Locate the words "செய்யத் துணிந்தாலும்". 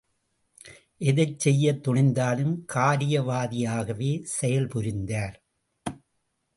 1.39-2.55